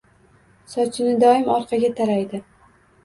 [0.71, 2.41] Sochini doim orqaga taraydi